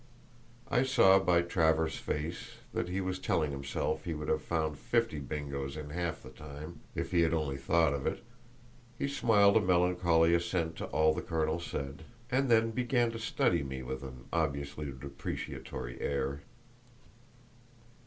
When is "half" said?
5.91-6.23